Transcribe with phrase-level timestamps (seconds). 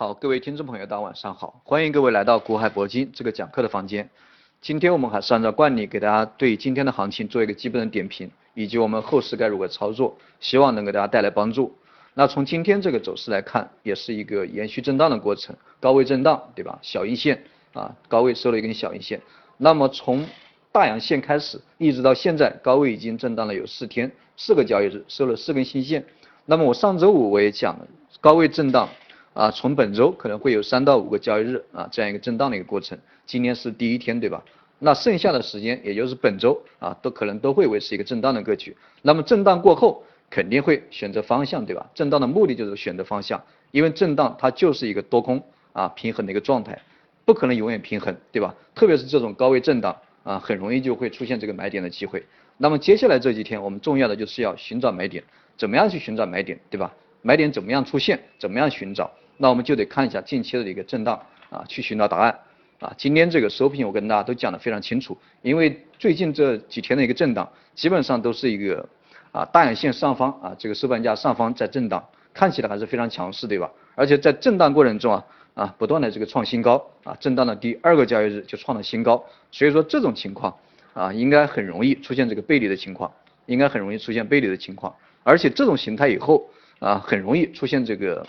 [0.00, 4.08] 好，各位听众朋友，大家晚上好，欢迎各位来到国海铂金这个讲课的房间。
[4.62, 11.76] 今天我们还是按照惯例给大家对今天的行情做一个基本的点评，以及我们后市该如何操作，希望能给大家带来帮助。
[12.14, 16.78] 那从今天这个走势来看，也是一个延续震荡的过程，高位震荡，对吧？
[16.80, 17.44] 小阴线
[17.74, 19.20] 啊，高位收了一根小阴线。
[19.58, 20.24] 那么从
[20.72, 26.06] 大阳线开始，一直到现在，高位已经震荡了有四天，四个交易日收了四根新线。
[26.46, 27.86] 那么我上周五我也讲了，
[28.22, 28.88] 高位震荡。
[29.40, 32.98] 啊，从本周可能会有三到五个交易日啊，这样一个震荡的一个过程。
[33.24, 34.44] 今天是第一天，对吧？
[34.78, 38.76] 那剩下的时间，也就是本周啊，都可能都会维持一个震荡的格局。
[39.00, 41.88] 那么震荡过后，肯定会选择方向，对吧？
[41.94, 46.78] 震荡的目的就是选择方向，因为震荡它就是一个多空啊平衡的一个状态，
[47.24, 48.54] 不可能永远平衡，对吧？
[48.74, 52.22] 特别是这种高位震荡啊，很容易就会出现这个买点的机会。
[52.58, 55.24] 那么接下来这几天，我们重要的就是要寻找买点，
[55.56, 56.94] 怎么样去寻找买点，对吧？
[57.22, 58.20] 买点怎么样出现？
[58.38, 59.10] 怎么样寻找？
[59.42, 61.18] 那我们就得看一下近期的一个震荡
[61.48, 62.38] 啊，去寻找答案
[62.78, 62.92] 啊。
[62.98, 68.86] 今天这个收评我跟大家都讲的非常清楚，因为最近这几天的一个震荡，基本上都是一个
[69.32, 73.70] 啊大阳线上方啊这个收盘价上方在震荡，看起来还是非常强势，对吧？
[73.94, 75.24] 而且在震荡过程中啊
[75.54, 80.54] 啊不断的这个创新高啊，震荡的第二个交易日就创了新高，所以说这种情况
[80.92, 83.10] 啊应该很容易出现这个背离的情况，
[83.46, 86.46] 应该很容易出现背离的情况，而且这种形态以后
[86.78, 88.26] 啊很容易出现这个。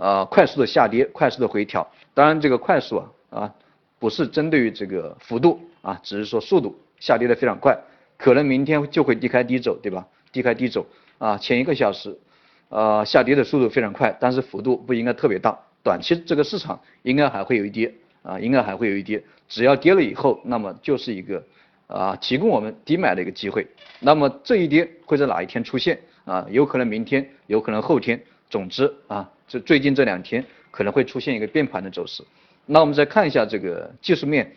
[0.00, 1.86] 啊，快速的下跌，快速的回调。
[2.14, 3.54] 当然，这个快速啊啊，
[3.98, 7.78] 不是针对于这个幅度啊，只是说速度下跌的非常快，
[8.16, 10.06] 可能明天就会低开低走，对吧？
[10.32, 10.86] 低开低走
[11.18, 12.18] 啊，前一个小时
[12.70, 15.58] 啊下跌的速度非常快，但是幅度不应该特别大。
[15.82, 19.22] 短期这个市场应该还会有一跌啊，应该还会有一跌。
[19.48, 21.44] 只要跌了以后，那么就是一个
[21.86, 23.66] 啊提供我们低买的一个机会。
[23.98, 26.46] 那么这一跌会在哪一天出现啊？
[26.48, 28.18] 有可能明天，有可能后天。
[28.50, 32.22] 总之啊，这最近这两天可能会出现一个变盘的走势。
[32.66, 34.54] 那我们再看一下这个技术面，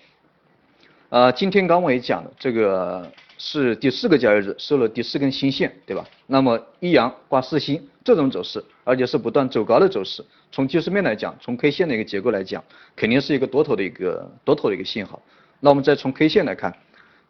[1.09, 6.05] 呃，今天刚我也讲了，这个是第四个交易日收了第四根新线，对吧？
[6.27, 12.63] 那么一阳挂四星这种走势，而且是不断走高的走势，从技术面来讲，从 K 线的一个结构来讲，
[12.95, 15.19] 肯定是一个多头的一个多头的一个信号。
[15.59, 16.71] 那我们再从 K 线来看，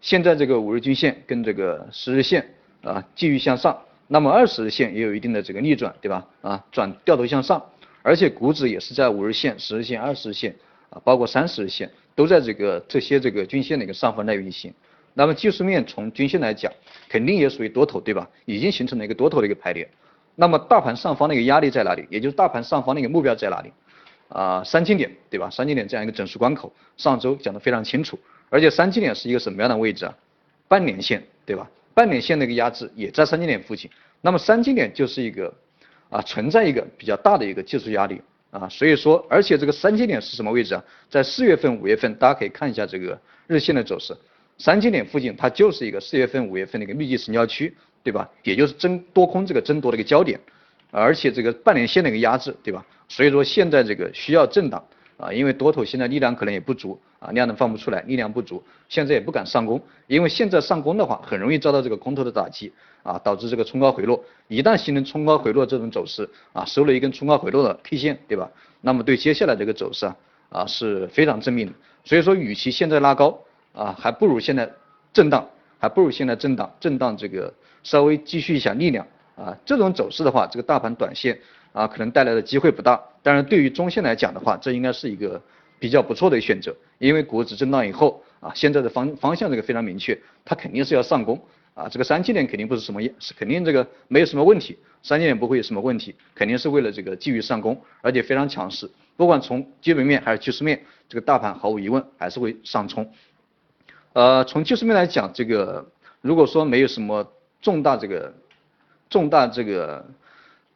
[0.02, 2.46] 现在这个五日均线跟这个十日线
[2.82, 3.80] 啊继续向上。
[4.08, 6.26] 那么二十日线也有一定的这个逆转，对吧？
[6.42, 7.64] 啊，转掉头向上，
[8.02, 10.56] 而且股指也是在五日线、十日线、二十日线
[10.90, 14.74] 啊，包括三十日线都在这个这些这个均线的一个上方在运行。
[15.14, 16.72] 那么技术面从均线来讲，
[17.08, 18.28] 肯定也属于多头，对吧？
[18.46, 19.88] 已经形成了一个多头的一个排列。
[20.36, 22.08] 那么大盘上方的一个压力在哪里？
[22.10, 23.72] 也就是大盘上方的一个目标在哪里？
[24.30, 25.50] 啊，三千点，对吧？
[25.50, 28.18] 三千点这样一个整数关口，上周讲的非常清楚。
[28.50, 30.18] 而且三千点是一个什么样的位置啊？
[30.68, 31.70] 半年线，对吧？
[31.94, 33.90] 半年线的一个压制也在三千点附近，
[34.22, 35.54] 那么三千点就是一个
[36.10, 38.22] 啊存在一个比较大的一个技术压力
[38.52, 40.84] 啊，所以说而且这个三千点是什么位置啊？
[41.10, 44.16] 在四月份、五月份，大家可以看一下这个日线的走势，
[44.58, 48.30] 三千点附近它就是一个四月份、五月份的一个密集成交区，对吧？
[48.44, 50.40] 也就是争多空这个争夺的一个焦点，
[50.92, 52.86] 而且这个半年线的一个压制，对吧？
[53.08, 54.84] 所以说现在这个需要震荡。
[55.18, 64.24] 啊，因为多头现在力量可能也不足啊，量能放不出来，力量不足，现在也不敢上攻，因为现在上攻的话，很容易遭到这个空头的打击啊，导致这个冲高回落。
[64.48, 68.50] 一旦形成冲高回落这种走势啊，收了一根冲高回落的 K 线，对吧？
[68.82, 70.16] 那么对接下来这个走势啊
[70.50, 71.74] 啊是非常正面的。
[72.04, 73.40] 所以说，与其现在拉高
[73.74, 74.70] 啊，还不如现在
[75.14, 75.48] 震荡，
[75.80, 77.54] 还不如现在震荡，震荡这个
[77.84, 79.58] 稍微积蓄一下力量啊。
[79.66, 81.40] 这种走势的话，这个大盘短线。
[81.74, 85.42] 啊，可能带来的机会不大，当然对于中线来讲的话，这应该是一个
[85.80, 91.42] 比较不错的选择，因为股指震荡以后啊，现在的方方向这个非常明确，它肯定是要上攻
[91.74, 100.80] 啊，这个三千点肯定不是什么，是肯定这个没有什么问题，三千点不会有什么问题，肯定是为了这个继续上攻，而且非常强势，不管从基本面还是技术面，
[101.10, 103.12] 这个大盘毫无疑问还是会上冲。
[104.14, 105.84] 呃，从技术面来讲，这个
[106.22, 107.28] 如果说没有什么
[107.64, 108.32] 重大这个
[109.14, 110.04] 重大这个。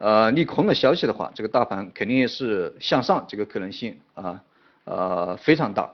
[0.00, 4.40] 呃，利空的消息的话，这个大盘肯定也是向上，这个可能性啊，
[4.84, 5.90] 呃非常大，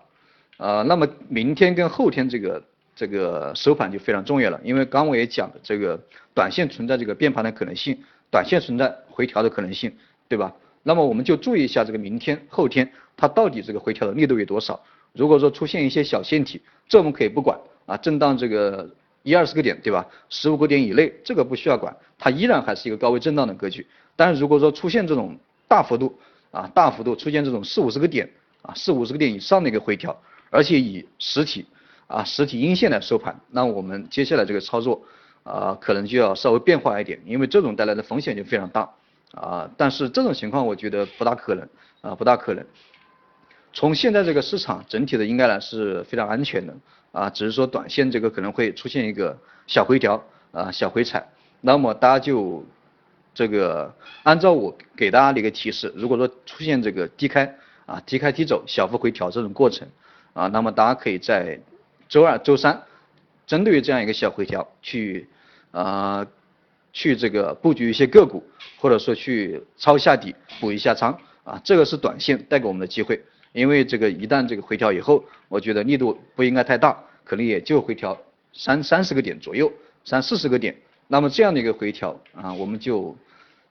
[0.59, 2.63] 呃，那么明天跟后天这个
[2.95, 5.99] 这个收盘就非常重要了，因为刚我也讲了这个
[6.35, 7.97] 短线存在这个变盘的可能性，
[8.31, 9.91] 短线存在回调的可能性，
[10.29, 10.53] 对吧？
[10.83, 14.79] 那么我们就注意一下这个明天后天它到底这个回调的力度有多少？
[15.15, 16.61] 如果说出现一些小线体，
[16.91, 18.91] 这我们可以不管啊，震荡这个。
[19.25, 20.07] 一二十个点，对吧？
[20.29, 23.85] 十五个点以内，这个不需要管，它依然还是一个高位震荡的格局。
[24.15, 25.37] 但是如果说出现这种
[25.67, 26.17] 大幅度
[26.51, 28.31] 啊，大幅度出现这种四五十个点
[28.63, 30.15] 啊，四五十个点以上的一个回调，
[30.51, 31.65] 而且以实体
[32.07, 35.03] 啊实体阴线来收盘，那我们接下来这个操作
[35.43, 38.91] 啊，可能就要稍微变化一点，因为这种带来的风险就非常大
[39.33, 39.71] 啊。
[39.79, 41.67] 但是这种情况我觉得不大可能
[42.03, 42.65] 啊，不大可能。
[43.73, 46.77] 从现在这个市场整体的应该呢是非常安全的
[47.15, 51.27] 啊，只是说短线这个可能会出现一个小回调啊，小回踩，
[51.61, 52.67] 那么大家就
[53.33, 53.95] 这个
[54.25, 57.57] 按照我给大家的一个提示，如果说出现这个低开
[57.87, 59.87] 啊，低开低走，小幅回调这种过程
[60.33, 61.61] 啊，那么大家可以在
[62.09, 62.83] 周二、周三
[63.47, 65.29] 针对于这样一个小回调去
[65.71, 66.27] 啊。
[66.97, 68.41] 去这个布局一些个股，
[68.79, 73.21] 或者说去抄下底补一下仓啊，这个是短线带给我们的机会。
[73.55, 78.21] 因为这个一旦这个回调以后，我觉得力度不应该太大，可能也就回调
[78.53, 79.73] 三三十个点左右，
[80.05, 80.77] 三四十个点。
[81.09, 83.17] 那么这样的一个回调啊，我们就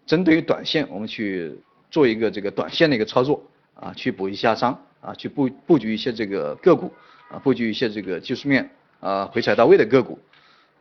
[0.08, 1.54] 针对于短线，我们去
[1.92, 3.44] 做一个这个短线的一个操作
[3.76, 6.92] 啊，去补一下仓啊，去布布局一些这个个股
[7.30, 8.68] 啊，布局一些这个技术面
[9.00, 10.18] 啊回踩到位的个股。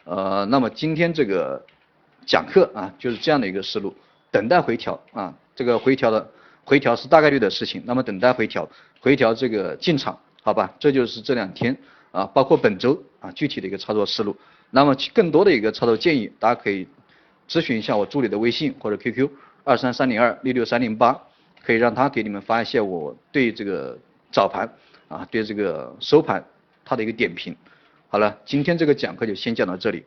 [0.04, 1.62] 呃，那么今天这个。
[2.24, 3.92] 讲课啊，就是这样的一个思路，
[4.30, 6.30] 等待回调啊，这个回调的
[6.64, 8.68] 回调是大概率的事情，那么等待回调，
[9.00, 11.76] 回调这个进场，好吧，这就是这两天
[12.12, 14.36] 啊，包括本周啊具体的一个操作思路。
[14.70, 16.86] 那么更多的一个操作建议，大家可以
[17.48, 19.28] 咨询一下我助理的微信或者 QQ
[19.64, 21.20] 二三三零二六六三零八，
[21.62, 23.98] 可以让他给你们发一些我对这个
[24.30, 24.72] 早盘
[25.08, 26.42] 啊，对这个收盘
[26.84, 27.54] 他的一个点评。
[28.08, 30.04] 好了，今天这个讲课就先讲到这里。